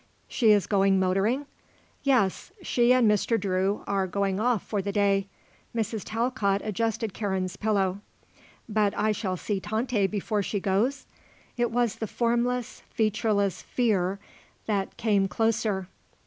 [0.27, 1.45] "She is going motoring?"
[2.01, 3.39] "Yes, she and Mr.
[3.39, 5.27] Drew are going off for the day."
[5.75, 6.01] Mrs.
[6.03, 7.99] Talcott adjusted Karen's pillow.
[8.67, 11.05] "But I shall see Tante before she goes?"
[11.55, 14.17] It was the formless, featureless fear
[14.65, 15.87] that came closer.